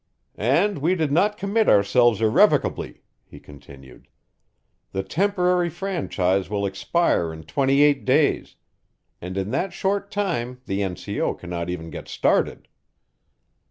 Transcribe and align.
"And 0.33 0.79
we 0.79 0.95
did 0.95 1.11
not 1.11 1.37
commit 1.37 1.69
ourselves 1.69 2.21
irrevocably," 2.23 3.03
he 3.23 3.39
continued. 3.39 4.07
"The 4.93 5.03
temporary 5.03 5.69
franchise 5.69 6.49
will 6.49 6.65
expire 6.65 7.31
in 7.31 7.43
twenty 7.43 7.83
eight 7.83 8.03
days 8.03 8.55
and 9.21 9.37
in 9.37 9.51
that 9.51 9.73
short 9.73 10.09
time 10.09 10.59
the 10.65 10.81
N.C.O. 10.81 11.35
cannot 11.35 11.69
even 11.69 11.91
get 11.91 12.07
started." 12.07 12.67